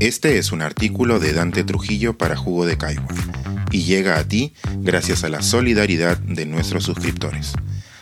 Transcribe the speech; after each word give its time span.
Este 0.00 0.38
es 0.38 0.50
un 0.50 0.62
artículo 0.62 1.20
de 1.20 1.34
Dante 1.34 1.62
Trujillo 1.62 2.16
para 2.16 2.34
Jugo 2.34 2.64
de 2.64 2.78
Caigua 2.78 3.14
y 3.70 3.82
llega 3.82 4.18
a 4.18 4.26
ti 4.26 4.54
gracias 4.78 5.24
a 5.24 5.28
la 5.28 5.42
solidaridad 5.42 6.16
de 6.16 6.46
nuestros 6.46 6.84
suscriptores. 6.84 7.52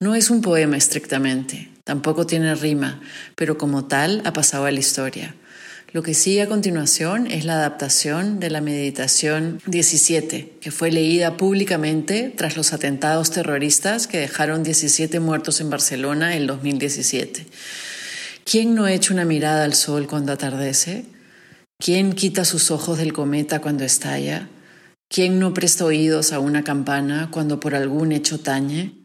No 0.00 0.14
es 0.14 0.30
un 0.30 0.42
poema 0.42 0.76
estrictamente, 0.76 1.70
tampoco 1.82 2.24
tiene 2.24 2.54
rima, 2.54 3.00
pero 3.34 3.58
como 3.58 3.86
tal 3.86 4.22
ha 4.24 4.32
pasado 4.32 4.66
a 4.66 4.70
la 4.70 4.78
historia. 4.78 5.34
Lo 5.90 6.04
que 6.04 6.14
sigue 6.14 6.42
a 6.42 6.46
continuación 6.46 7.28
es 7.28 7.44
la 7.44 7.54
adaptación 7.54 8.38
de 8.38 8.48
la 8.48 8.60
Meditación 8.60 9.60
17, 9.66 10.58
que 10.60 10.70
fue 10.70 10.92
leída 10.92 11.36
públicamente 11.36 12.32
tras 12.36 12.56
los 12.56 12.72
atentados 12.72 13.32
terroristas 13.32 14.06
que 14.06 14.18
dejaron 14.18 14.62
17 14.62 15.18
muertos 15.18 15.60
en 15.60 15.68
Barcelona 15.68 16.36
en 16.36 16.46
2017. 16.46 17.46
¿Quién 18.44 18.76
no 18.76 18.86
echa 18.86 19.12
una 19.12 19.24
mirada 19.24 19.64
al 19.64 19.74
sol 19.74 20.06
cuando 20.06 20.32
atardece? 20.32 21.06
¿Quién 21.76 22.12
quita 22.12 22.44
sus 22.44 22.70
ojos 22.70 22.98
del 22.98 23.12
cometa 23.12 23.60
cuando 23.60 23.82
estalla? 23.82 24.48
¿Quién 25.08 25.40
no 25.40 25.52
presta 25.54 25.84
oídos 25.84 26.32
a 26.32 26.38
una 26.38 26.62
campana 26.62 27.30
cuando 27.32 27.58
por 27.58 27.74
algún 27.74 28.12
hecho 28.12 28.38
tañe? 28.38 28.97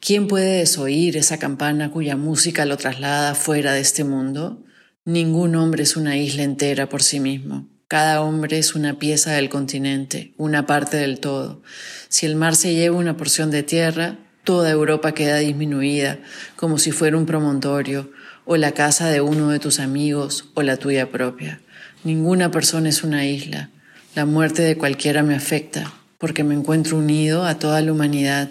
¿Quién 0.00 0.28
puede 0.28 0.58
desoír 0.58 1.16
esa 1.16 1.38
campana 1.38 1.90
cuya 1.90 2.16
música 2.16 2.64
lo 2.64 2.76
traslada 2.76 3.34
fuera 3.34 3.72
de 3.72 3.80
este 3.80 4.04
mundo? 4.04 4.64
Ningún 5.04 5.56
hombre 5.56 5.82
es 5.82 5.96
una 5.96 6.16
isla 6.16 6.44
entera 6.44 6.88
por 6.88 7.02
sí 7.02 7.18
mismo. 7.18 7.68
Cada 7.88 8.22
hombre 8.22 8.58
es 8.58 8.76
una 8.76 9.00
pieza 9.00 9.32
del 9.32 9.48
continente, 9.48 10.34
una 10.36 10.66
parte 10.66 10.98
del 10.98 11.18
todo. 11.18 11.62
Si 12.08 12.26
el 12.26 12.36
mar 12.36 12.54
se 12.54 12.74
lleva 12.74 12.96
una 12.96 13.16
porción 13.16 13.50
de 13.50 13.64
tierra, 13.64 14.18
toda 14.44 14.70
Europa 14.70 15.12
queda 15.12 15.38
disminuida, 15.38 16.20
como 16.54 16.78
si 16.78 16.92
fuera 16.92 17.16
un 17.16 17.26
promontorio, 17.26 18.12
o 18.44 18.56
la 18.56 18.72
casa 18.72 19.08
de 19.08 19.20
uno 19.20 19.50
de 19.50 19.58
tus 19.58 19.80
amigos, 19.80 20.50
o 20.54 20.62
la 20.62 20.76
tuya 20.76 21.10
propia. 21.10 21.60
Ninguna 22.04 22.52
persona 22.52 22.88
es 22.88 23.02
una 23.02 23.26
isla. 23.26 23.70
La 24.14 24.26
muerte 24.26 24.62
de 24.62 24.78
cualquiera 24.78 25.24
me 25.24 25.34
afecta, 25.34 25.92
porque 26.18 26.44
me 26.44 26.54
encuentro 26.54 26.98
unido 26.98 27.44
a 27.44 27.58
toda 27.58 27.80
la 27.80 27.92
humanidad, 27.92 28.50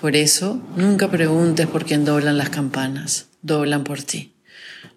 por 0.00 0.16
eso, 0.16 0.62
nunca 0.76 1.10
preguntes 1.10 1.66
por 1.66 1.84
quién 1.84 2.04
doblan 2.04 2.38
las 2.38 2.50
campanas, 2.50 3.26
doblan 3.42 3.84
por 3.84 4.02
ti. 4.02 4.32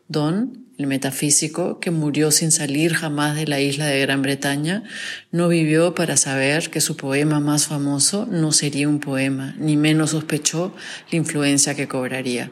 Don, 0.07 0.67
el 0.77 0.87
metafísico, 0.87 1.79
que 1.79 1.91
murió 1.91 2.31
sin 2.31 2.51
salir 2.51 2.93
jamás 2.93 3.35
de 3.35 3.47
la 3.47 3.59
isla 3.59 3.85
de 3.85 3.99
Gran 4.01 4.21
Bretaña, 4.21 4.83
no 5.31 5.47
vivió 5.47 5.95
para 5.95 6.17
saber 6.17 6.69
que 6.69 6.81
su 6.81 6.97
poema 6.97 7.39
más 7.39 7.67
famoso 7.67 8.27
no 8.29 8.51
sería 8.51 8.89
un 8.89 8.99
poema, 8.99 9.55
ni 9.57 9.77
menos 9.77 10.11
sospechó 10.11 10.73
la 11.11 11.17
influencia 11.17 11.75
que 11.75 11.87
cobraría. 11.87 12.51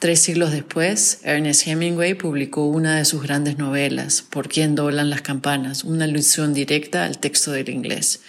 Tres 0.00 0.20
siglos 0.20 0.52
después, 0.52 1.20
Ernest 1.22 1.66
Hemingway 1.66 2.14
publicó 2.14 2.66
una 2.66 2.96
de 2.96 3.04
sus 3.06 3.22
grandes 3.22 3.56
novelas, 3.56 4.22
Por 4.22 4.48
quién 4.48 4.74
doblan 4.74 5.08
las 5.08 5.22
campanas, 5.22 5.82
una 5.84 6.04
alusión 6.04 6.52
directa 6.52 7.04
al 7.04 7.18
texto 7.18 7.52
del 7.52 7.70
inglés. 7.70 8.20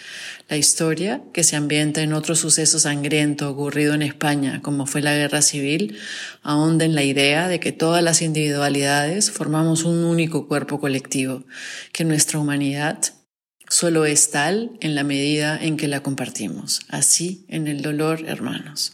La 0.48 0.56
historia, 0.56 1.22
que 1.34 1.42
se 1.42 1.56
ambienta 1.56 2.02
en 2.02 2.12
otro 2.12 2.36
suceso 2.36 2.78
sangriento 2.78 3.50
ocurrido 3.50 3.94
en 3.94 4.02
España, 4.02 4.62
como 4.62 4.86
fue 4.86 5.02
la 5.02 5.14
guerra 5.14 5.42
civil, 5.42 5.98
ahonda 6.42 6.84
en 6.84 6.94
la 6.94 7.02
idea 7.02 7.48
de 7.48 7.58
que 7.60 7.72
todas 7.72 8.02
las 8.02 8.22
individualidades 8.22 9.30
formamos 9.32 9.84
un 9.84 10.04
único 10.04 10.46
cuerpo 10.46 10.80
colectivo, 10.80 11.44
que 11.92 12.04
nuestra 12.04 12.38
humanidad 12.38 13.15
solo 13.68 14.06
es 14.06 14.30
tal 14.30 14.72
en 14.80 14.94
la 14.94 15.04
medida 15.04 15.58
en 15.60 15.76
que 15.76 15.88
la 15.88 16.02
compartimos, 16.02 16.80
así 16.88 17.44
en 17.48 17.66
el 17.66 17.82
dolor, 17.82 18.24
hermanos. 18.26 18.92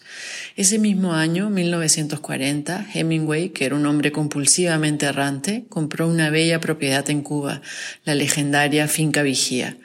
Ese 0.56 0.78
mismo 0.78 1.14
año, 1.14 1.50
1940, 1.50 2.86
Hemingway, 2.94 3.50
que 3.50 3.66
era 3.66 3.76
un 3.76 3.86
hombre 3.86 4.12
compulsivamente 4.12 5.06
errante, 5.06 5.64
compró 5.68 6.08
una 6.08 6.30
bella 6.30 6.60
propiedad 6.60 7.08
en 7.10 7.22
Cuba, 7.22 7.62
la 8.04 8.14
legendaria 8.14 8.88
Finca 8.88 9.22
Vigía. 9.22 9.76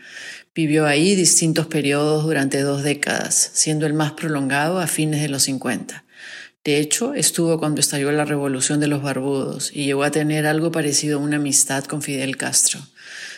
Vivió 0.56 0.88
ahí 0.88 1.16
distintos 1.16 1.68
periodos 1.68 2.24
durante 2.24 2.62
dos 2.62 2.84
décadas, 2.84 3.52
siendo 3.54 3.86
el 3.86 3.94
más 3.94 4.14
prolongado 4.14 4.80
a 4.80 4.88
fines 4.88 5.22
de 5.22 5.30
los 5.30 5.44
50. 5.44 6.04
De 6.64 6.80
hecho, 6.80 7.14
estuvo 7.14 7.60
cuando 7.60 7.80
estalló 7.80 8.12
la 8.12 8.26
revolución 8.26 8.80
de 8.80 8.88
los 8.88 9.02
barbudos 9.02 9.72
y 9.74 9.86
llegó 9.86 10.04
a 10.04 10.12
tener 10.12 10.46
algo 10.46 10.72
parecido 10.72 11.18
a 11.18 11.22
una 11.22 11.38
amistad 11.38 11.86
con 11.86 12.02
Fidel 12.02 12.36
Castro. 12.36 12.82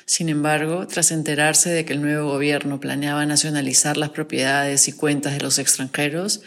Sin 0.09 0.28
embargo, 0.28 0.88
tras 0.88 1.12
enterarse 1.12 1.70
de 1.70 1.86
que 1.86 1.94
el 1.94 2.02
nuevo 2.02 2.31
gobierno 2.31 2.80
planeaba 2.80 3.28
nacionalizar 3.28 3.96
las 3.96 4.09
propiedades 4.09 4.88
y 4.88 4.92
cuentas 4.92 5.34
de 5.34 5.40
los 5.40 5.59
extranjeros, 5.59 6.42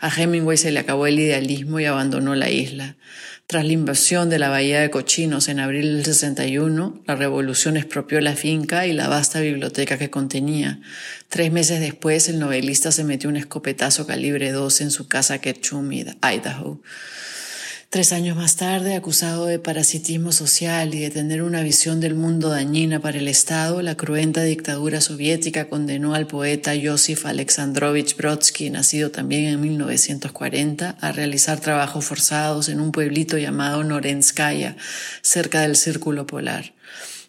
a 0.00 0.10
Hemingway 0.14 0.58
se 0.58 0.70
le 0.70 0.80
acabó 0.80 1.06
el 1.06 1.18
idealismo 1.18 1.80
y 1.80 1.86
abandonó 1.86 2.34
la 2.34 2.50
isla. 2.50 2.96
Tras 3.46 3.64
la 3.64 3.72
invasión 3.72 4.28
de 4.28 4.38
la 4.38 4.50
Bahía 4.50 4.82
de 4.82 4.90
Cochinos 4.90 5.48
en 5.48 5.60
abril 5.60 5.94
del 5.94 6.04
61, 6.04 7.04
la 7.06 7.16
revolución 7.16 7.78
expropió 7.78 8.20
la 8.20 8.36
finca 8.36 8.86
y 8.86 8.92
la 8.92 9.08
vasta 9.08 9.40
biblioteca 9.40 9.96
que 9.96 10.10
contenía. 10.10 10.78
Tres 11.30 11.50
meses 11.50 11.80
después, 11.80 12.28
el 12.28 12.38
novelista 12.38 12.92
se 12.92 13.02
metió 13.02 13.30
un 13.30 13.38
escopetazo 13.38 14.06
calibre 14.06 14.52
12 14.52 14.84
en 14.84 14.90
su 14.90 15.08
casa 15.08 15.38
Ketchum, 15.38 15.90
Idaho. 15.90 16.82
Tres 17.88 18.12
años 18.12 18.36
más 18.36 18.56
tarde, 18.56 18.96
acusado 18.96 19.46
de 19.46 19.60
parasitismo 19.60 20.32
social 20.32 20.92
y 20.92 20.98
de 20.98 21.10
tener 21.10 21.40
una 21.42 21.62
visión 21.62 22.00
del 22.00 22.16
mundo 22.16 22.48
dañina 22.48 22.98
para 22.98 23.18
el 23.18 23.28
Estado, 23.28 23.80
la 23.80 23.96
cruenta 23.96 24.42
dictadura 24.42 25.00
soviética 25.00 25.68
condenó 25.68 26.12
al 26.14 26.26
poeta 26.26 26.72
Josif 26.82 27.26
Alexandrovich 27.26 28.16
Brodsky, 28.16 28.70
nacido 28.70 29.12
también 29.12 29.44
en 29.44 29.60
1940, 29.60 30.96
a 31.00 31.12
realizar 31.12 31.60
trabajos 31.60 32.04
forzados 32.04 32.68
en 32.68 32.80
un 32.80 32.90
pueblito 32.90 33.38
llamado 33.38 33.84
Norenskaya, 33.84 34.76
cerca 35.22 35.60
del 35.60 35.76
Círculo 35.76 36.26
Polar. 36.26 36.74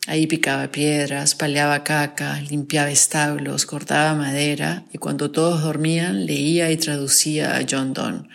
Ahí 0.07 0.25
picaba 0.25 0.71
piedras, 0.71 1.35
paleaba 1.35 1.83
caca, 1.83 2.41
limpiaba 2.41 2.89
establos, 2.89 3.67
cortaba 3.67 4.15
madera 4.15 4.85
y 4.91 4.97
cuando 4.97 5.29
todos 5.29 5.61
dormían 5.61 6.25
leía 6.25 6.71
y 6.71 6.77
traducía 6.77 7.57
a 7.57 7.65
John 7.69 7.93
Donne. 7.93 8.27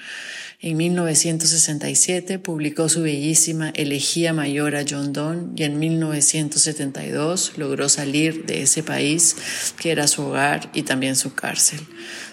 En 0.64 0.76
1967 0.76 2.38
publicó 2.38 2.88
su 2.88 3.02
bellísima 3.02 3.70
Elegía 3.70 4.32
Mayor 4.32 4.76
a 4.76 4.84
John 4.88 5.12
Donne 5.12 5.48
y 5.56 5.64
en 5.64 5.80
1972 5.80 7.54
logró 7.56 7.88
salir 7.88 8.46
de 8.46 8.62
ese 8.62 8.84
país 8.84 9.34
que 9.80 9.90
era 9.90 10.06
su 10.06 10.22
hogar 10.22 10.70
y 10.72 10.84
también 10.84 11.16
su 11.16 11.34
cárcel. 11.34 11.80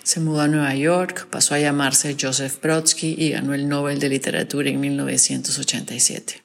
Se 0.03 0.19
mudó 0.19 0.41
a 0.41 0.47
Nueva 0.47 0.75
York, 0.75 1.27
pasó 1.31 1.55
a 1.55 1.59
llamarse 1.59 2.15
Joseph 2.21 2.61
Brodsky 2.61 3.15
y 3.17 3.31
ganó 3.31 3.55
el 3.55 3.67
Nobel 3.67 3.99
de 3.99 4.09
Literatura 4.09 4.69
en 4.69 4.79
1987. 4.79 6.43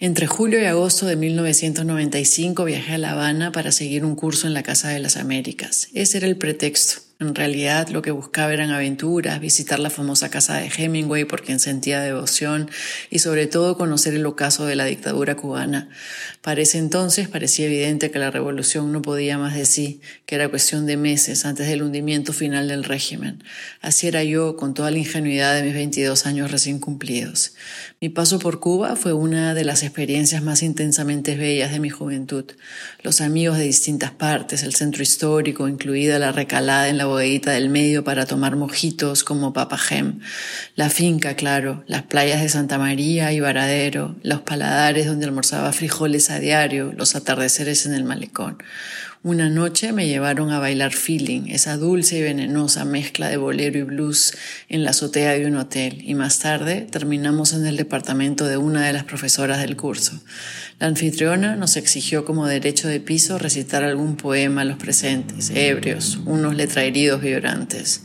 Entre 0.00 0.26
julio 0.26 0.60
y 0.60 0.66
agosto 0.66 1.06
de 1.06 1.16
1995 1.16 2.66
viajé 2.66 2.92
a 2.92 2.98
La 2.98 3.12
Habana 3.12 3.52
para 3.52 3.72
seguir 3.72 4.04
un 4.04 4.16
curso 4.16 4.46
en 4.46 4.52
la 4.52 4.62
Casa 4.62 4.90
de 4.90 4.98
las 4.98 5.16
Américas. 5.16 5.88
Ese 5.94 6.18
era 6.18 6.26
el 6.26 6.36
pretexto. 6.36 7.09
En 7.20 7.34
realidad 7.34 7.88
lo 7.88 8.00
que 8.00 8.12
buscaba 8.12 8.54
eran 8.54 8.70
aventuras, 8.70 9.40
visitar 9.40 9.78
la 9.78 9.90
famosa 9.90 10.30
casa 10.30 10.56
de 10.56 10.70
Hemingway 10.74 11.26
por 11.26 11.42
quien 11.42 11.60
sentía 11.60 12.00
devoción 12.00 12.70
y 13.10 13.18
sobre 13.18 13.46
todo 13.46 13.76
conocer 13.76 14.14
el 14.14 14.24
ocaso 14.24 14.64
de 14.64 14.74
la 14.74 14.86
dictadura 14.86 15.36
cubana. 15.36 15.90
Para 16.40 16.62
ese 16.62 16.78
entonces 16.78 17.28
parecía 17.28 17.66
evidente 17.66 18.10
que 18.10 18.18
la 18.18 18.30
revolución 18.30 18.90
no 18.90 19.02
podía 19.02 19.36
más 19.36 19.54
de 19.54 19.66
sí, 19.66 20.00
que 20.24 20.36
era 20.36 20.48
cuestión 20.48 20.86
de 20.86 20.96
meses 20.96 21.44
antes 21.44 21.68
del 21.68 21.82
hundimiento 21.82 22.32
final 22.32 22.68
del 22.68 22.84
régimen. 22.84 23.44
Así 23.82 24.06
era 24.06 24.24
yo 24.24 24.56
con 24.56 24.72
toda 24.72 24.90
la 24.90 24.96
ingenuidad 24.96 25.54
de 25.54 25.62
mis 25.62 25.74
22 25.74 26.24
años 26.24 26.50
recién 26.50 26.78
cumplidos. 26.78 27.52
Mi 28.00 28.08
paso 28.08 28.38
por 28.38 28.60
Cuba 28.60 28.96
fue 28.96 29.12
una 29.12 29.52
de 29.52 29.64
las 29.64 29.82
experiencias 29.82 30.42
más 30.42 30.62
intensamente 30.62 31.36
bellas 31.36 31.70
de 31.70 31.80
mi 31.80 31.90
juventud. 31.90 32.46
Los 33.02 33.20
amigos 33.20 33.58
de 33.58 33.64
distintas 33.64 34.10
partes, 34.10 34.62
el 34.62 34.74
centro 34.74 35.02
histórico, 35.02 35.68
incluida 35.68 36.18
la 36.18 36.32
recalada 36.32 36.88
en 36.88 36.96
la 36.96 37.09
bodeguita 37.10 37.52
del 37.52 37.68
medio 37.68 38.04
para 38.04 38.26
tomar 38.26 38.56
mojitos 38.56 39.24
como 39.24 39.52
Papagem, 39.52 40.20
la 40.76 40.90
finca, 40.90 41.34
claro, 41.36 41.84
las 41.86 42.02
playas 42.04 42.40
de 42.40 42.48
Santa 42.48 42.78
María 42.78 43.32
y 43.32 43.40
Varadero, 43.40 44.16
los 44.22 44.40
paladares 44.40 45.06
donde 45.06 45.26
almorzaba 45.26 45.72
frijoles 45.72 46.30
a 46.30 46.38
diario, 46.38 46.92
los 46.96 47.14
atardeceres 47.14 47.86
en 47.86 47.94
el 47.94 48.04
malecón. 48.04 48.58
Una 49.22 49.50
noche 49.50 49.92
me 49.92 50.06
llevaron 50.08 50.50
a 50.50 50.60
bailar 50.60 50.94
feeling, 50.94 51.48
esa 51.48 51.76
dulce 51.76 52.16
y 52.16 52.22
venenosa 52.22 52.86
mezcla 52.86 53.28
de 53.28 53.36
bolero 53.36 53.78
y 53.78 53.82
blues 53.82 54.32
en 54.70 54.82
la 54.82 54.92
azotea 54.92 55.32
de 55.32 55.44
un 55.44 55.56
hotel, 55.56 55.98
y 56.02 56.14
más 56.14 56.38
tarde 56.38 56.86
terminamos 56.90 57.52
en 57.52 57.66
el 57.66 57.76
departamento 57.76 58.46
de 58.46 58.56
una 58.56 58.86
de 58.86 58.94
las 58.94 59.04
profesoras 59.04 59.60
del 59.60 59.76
curso. 59.76 60.18
La 60.78 60.86
anfitriona 60.86 61.54
nos 61.54 61.76
exigió 61.76 62.24
como 62.24 62.46
derecho 62.46 62.88
de 62.88 62.98
piso 62.98 63.38
recitar 63.38 63.84
algún 63.84 64.16
poema 64.16 64.62
a 64.62 64.64
los 64.64 64.78
presentes, 64.78 65.50
ebrios, 65.54 66.18
unos 66.24 66.56
letraheridos 66.56 67.20
vibrantes. 67.20 68.04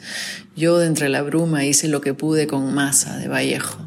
Yo 0.58 0.80
de 0.80 0.88
entre 0.88 1.08
la 1.08 1.22
bruma 1.22 1.64
hice 1.64 1.88
lo 1.88 2.02
que 2.02 2.14
pude 2.14 2.46
con 2.46 2.74
masa 2.74 3.16
de 3.16 3.30
Vallejo. 3.30 3.85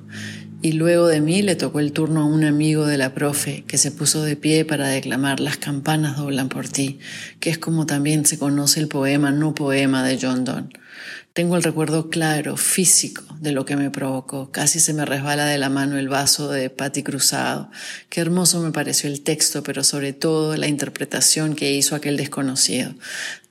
Y 0.61 0.73
luego 0.73 1.07
de 1.07 1.21
mí 1.21 1.43
le 1.43 1.55
tocó 1.55 1.79
el 1.79 1.93
turno 1.93 2.23
a 2.23 2.25
un 2.25 2.45
amigo 2.45 2.85
de 2.85 2.99
la 2.99 3.15
profe 3.15 3.63
que 3.69 3.79
se 3.79 3.93
puso 3.93 4.25
de 4.25 4.35
pie 4.35 4.65
para 4.65 4.89
declamar 4.89 5.39
Las 5.39 5.57
campanas 5.57 6.17
doblan 6.17 6.49
por 6.49 6.69
ti, 6.69 6.99
que 7.39 7.51
es 7.51 7.59
como 7.59 7.87
también 7.87 8.27
se 8.27 8.39
conoce 8.39 8.81
el 8.81 8.89
poema 8.89 9.31
no 9.31 9.55
poema 9.55 10.03
de 10.03 10.19
John 10.21 10.45
Donne. 10.45 10.71
Tengo 11.33 11.57
el 11.57 11.63
recuerdo 11.63 12.11
claro, 12.11 12.57
físico, 12.57 13.23
de 13.41 13.53
lo 13.53 13.65
que 13.65 13.77
me 13.77 13.91
provocó. 13.91 14.51
Casi 14.51 14.81
se 14.81 14.93
me 14.93 15.05
resbala 15.05 15.47
de 15.47 15.59
la 15.59 15.69
mano 15.69 15.97
el 15.97 16.09
vaso 16.09 16.51
de 16.51 16.69
Patti 16.69 17.05
Cruzado. 17.05 17.71
Qué 18.09 18.21
hermoso 18.21 18.61
me 18.61 18.73
pareció 18.73 19.09
el 19.09 19.21
texto, 19.21 19.63
pero 19.63 19.85
sobre 19.85 20.13
todo 20.13 20.57
la 20.57 20.67
interpretación 20.67 21.55
que 21.55 21.71
hizo 21.73 21.95
aquel 21.95 22.17
desconocido. 22.17 22.93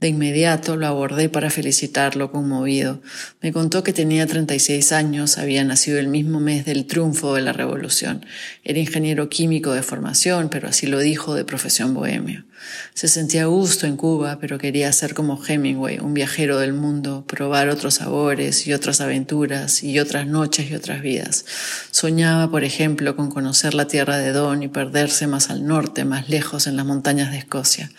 De 0.01 0.09
inmediato 0.09 0.75
lo 0.75 0.85
abordé 0.85 1.29
para 1.29 1.49
felicitarlo 1.49 2.31
conmovido. 2.31 3.01
Me 3.41 3.53
contó 3.53 3.83
que 3.83 3.93
tenía 3.93 4.27
36 4.27 4.91
años, 4.91 5.37
había 5.37 5.63
nacido 5.63 5.97
el 5.97 6.07
mismo 6.07 6.39
mes 6.39 6.65
del 6.65 6.85
triunfo 6.85 7.35
de 7.35 7.41
la 7.41 7.53
revolución. 7.53 8.25
Era 8.63 8.79
ingeniero 8.79 9.29
químico 9.29 9.71
de 9.73 9.81
formación, 9.81 10.49
pero 10.49 10.67
así 10.67 10.87
lo 10.87 10.99
dijo 10.99 11.35
de 11.35 11.45
profesión 11.45 11.93
bohemio. 11.93 12.45
Se 12.93 13.07
sentía 13.07 13.43
a 13.43 13.47
gusto 13.47 13.87
en 13.87 13.97
Cuba, 13.97 14.39
pero 14.39 14.57
quería 14.57 14.91
ser 14.91 15.13
como 15.13 15.43
Hemingway, 15.43 15.99
un 15.99 16.13
viajero 16.13 16.59
del 16.59 16.73
mundo, 16.73 17.25
probar 17.27 17.69
otros 17.69 17.95
sabores 17.95 18.65
y 18.65 18.73
otras 18.73 19.01
aventuras 19.01 19.83
y 19.83 19.99
otras 19.99 20.25
noches 20.25 20.71
y 20.71 20.75
otras 20.75 21.01
vidas. 21.01 21.45
Soñaba, 21.91 22.49
por 22.49 22.63
ejemplo, 22.63 23.15
con 23.15 23.29
conocer 23.29 23.73
la 23.73 23.87
tierra 23.87 24.17
de 24.17 24.31
Don 24.31 24.63
y 24.63 24.67
perderse 24.67 25.27
más 25.27 25.49
al 25.49 25.67
norte, 25.67 26.05
más 26.05 26.29
lejos, 26.29 26.65
en 26.65 26.75
las 26.75 26.85
montañas 26.85 27.31
de 27.31 27.37
Escocia. 27.37 27.91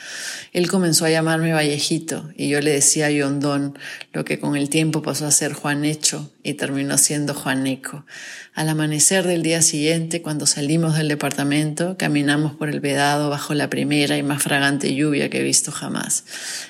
Él 0.52 0.68
comenzó 0.68 1.04
a 1.04 1.10
llamarme 1.10 1.52
Vallejito 1.52 2.30
y 2.36 2.48
yo 2.48 2.60
le 2.60 2.72
decía 2.72 3.06
a 3.06 3.10
Don 3.10 3.78
lo 4.12 4.24
que 4.24 4.40
con 4.40 4.56
el 4.56 4.68
tiempo 4.68 5.02
pasó 5.02 5.26
a 5.26 5.30
ser 5.30 5.52
Juanecho 5.52 6.30
y 6.48 6.54
terminó 6.54 6.98
siendo 6.98 7.34
Juaneco. 7.34 8.04
Al 8.54 8.68
amanecer 8.70 9.24
del 9.24 9.42
día 9.42 9.62
siguiente, 9.62 10.20
cuando 10.20 10.44
salimos 10.46 10.96
del 10.96 11.06
departamento, 11.06 11.96
caminamos 11.96 12.54
por 12.56 12.68
el 12.68 12.80
vedado 12.80 13.30
bajo 13.30 13.54
la 13.54 13.70
primera 13.70 14.16
y 14.16 14.24
más 14.24 14.42
fragante 14.42 14.94
lluvia 14.94 15.30
que 15.30 15.38
he 15.38 15.42
visto 15.44 15.70
jamás. 15.70 16.24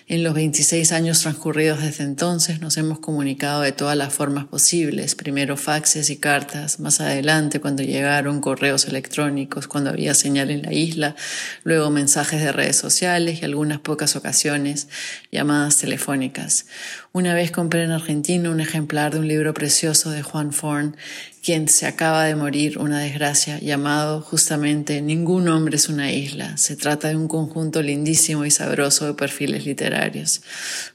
En 0.07 0.23
los 0.23 0.35
26 0.35 0.93
años 0.93 1.21
transcurridos 1.21 1.81
desde 1.81 2.05
entonces 2.05 2.61
nos 2.61 2.77
hemos 2.77 2.99
comunicado 2.99 3.63
de 3.63 3.73
todas 3.73 3.97
las 3.97 4.13
formas 4.13 4.45
posibles, 4.45 5.15
primero 5.15 5.57
faxes 5.57 6.11
y 6.11 6.19
cartas, 6.19 6.79
más 6.79 7.01
adelante 7.01 7.61
cuando 7.61 7.83
llegaron 7.83 8.43
correos 8.43 8.85
electrónicos, 8.87 9.67
cuando 9.67 9.89
había 9.89 10.13
señal 10.13 10.51
en 10.51 10.63
la 10.63 10.75
isla, 10.75 11.17
luego 11.65 11.89
mensajes 11.91 12.43
de 12.43 12.53
redes 12.53 12.77
sociales 12.77 13.41
y 13.41 13.47
algunas 13.47 13.81
pocas 13.81 14.15
ocasiones 14.15 14.89
llamadas 15.33 15.79
telefónicas. 15.79 16.67
Una 17.13 17.35
vez 17.35 17.51
compré 17.51 17.85
en 17.85 17.91
Argentina 17.91 18.51
un 18.51 18.61
ejemplar 18.61 19.15
de 19.15 19.21
un 19.21 19.29
libro 19.29 19.55
precioso 19.55 20.11
de 20.11 20.23
Juan 20.23 20.53
Forn, 20.53 20.95
quien 21.43 21.69
se 21.69 21.87
acaba 21.87 22.25
de 22.25 22.35
morir, 22.35 22.79
una 22.79 23.01
desgracia, 23.01 23.59
llamado 23.59 24.21
justamente 24.21 25.01
Ningún 25.01 25.49
hombre 25.49 25.77
es 25.77 25.89
una 25.89 26.13
isla. 26.13 26.57
Se 26.57 26.77
trata 26.77 27.09
de 27.09 27.17
un 27.17 27.29
conjunto 27.29 27.83
lindísimo 27.83 28.45
y 28.45 28.51
sabroso 28.51 29.07
de 29.07 29.15
perfiles 29.15 29.65
literarios. 29.65 30.43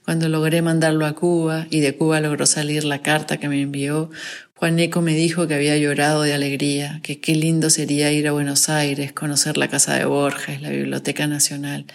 Cuando 0.06 0.30
logré 0.30 0.62
mandarlo 0.62 1.06
a 1.06 1.13
Cuba 1.13 1.68
y 1.69 1.80
de 1.80 1.95
Cuba 1.95 2.19
logró 2.19 2.45
salir 2.45 2.84
la 2.84 3.01
carta 3.01 3.38
que 3.38 3.50
me 3.50 3.62
envió, 3.62 4.10
Juaneco 4.56 5.01
me 5.01 5.13
dijo 5.13 5.45
que 5.45 5.56
había 5.56 5.78
llorado 5.78 6.22
de 6.22 6.34
alegría, 6.34 7.01
que 7.04 7.19
qué 7.19 7.36
lindo 7.36 7.69
sería 7.69 8.13
ir 8.13 8.30
a 8.30 8.31
Buenos 8.31 8.69
Aires, 8.69 9.12
conocer 9.12 9.57
la 9.57 9.68
casa 9.68 9.96
de 9.96 10.06
Borges, 10.06 10.62
la 10.62 10.69
Biblioteca 10.69 11.28
Nacional. 11.28 11.86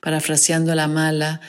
Parafraseando 0.00 0.72
a 0.72 0.74
la 0.74 0.88
mala, 0.88 1.40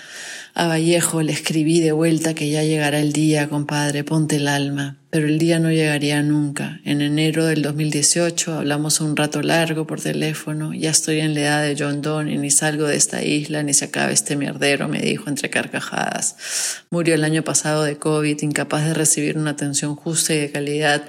a 0.53 0.67
Vallejo 0.67 1.23
le 1.23 1.31
escribí 1.31 1.79
de 1.79 1.91
vuelta 1.91 2.35
que 2.35 2.51
ya 2.51 2.61
llegará 2.61 2.99
el 2.99 3.13
día, 3.13 3.49
compadre, 3.49 4.03
ponte 4.03 4.35
el 4.35 4.47
alma. 4.47 4.98
Pero 5.11 5.25
el 5.25 5.39
día 5.39 5.59
no 5.59 5.71
llegaría 5.71 6.21
nunca. 6.21 6.81
En 6.85 7.01
enero 7.01 7.45
del 7.45 7.63
2018 7.63 8.59
hablamos 8.59 9.01
un 9.01 9.17
rato 9.17 9.41
largo 9.41 9.87
por 9.87 9.99
teléfono. 9.99 10.71
Ya 10.75 10.91
estoy 10.91 11.19
en 11.19 11.33
la 11.33 11.39
edad 11.39 11.63
de 11.63 11.75
John 11.75 12.03
Donne 12.03 12.33
y 12.33 12.37
ni 12.37 12.51
salgo 12.51 12.85
de 12.85 12.95
esta 12.95 13.23
isla 13.23 13.63
ni 13.63 13.73
se 13.73 13.85
acaba 13.85 14.11
este 14.11 14.35
mierdero, 14.35 14.87
me 14.87 15.01
dijo 15.01 15.27
entre 15.27 15.49
carcajadas. 15.49 16.83
Murió 16.91 17.15
el 17.15 17.23
año 17.23 17.43
pasado 17.43 17.83
de 17.85 17.97
COVID, 17.97 18.39
incapaz 18.43 18.85
de 18.85 18.93
recibir 18.93 19.35
una 19.39 19.51
atención 19.51 19.95
justa 19.95 20.35
y 20.35 20.37
de 20.37 20.51
calidad 20.51 21.03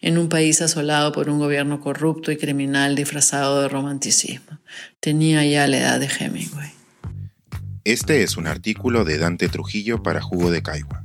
en 0.00 0.18
un 0.18 0.28
país 0.28 0.60
asolado 0.60 1.12
por 1.12 1.30
un 1.30 1.38
gobierno 1.38 1.80
corrupto 1.80 2.32
y 2.32 2.36
criminal 2.36 2.96
disfrazado 2.96 3.62
de 3.62 3.68
romanticismo. 3.68 4.58
Tenía 4.98 5.46
ya 5.46 5.68
la 5.68 5.78
edad 5.78 6.00
de 6.00 6.08
Hemingway. 6.08 6.72
Este 7.84 8.24
es 8.24 8.36
un 8.36 8.48
artículo 8.48 9.04
de 9.04 9.18
Dante 9.18 9.48
Trujillo 9.48 10.02
para 10.02 10.20
Jugo 10.20 10.50
de 10.50 10.60
Caigua 10.62 11.04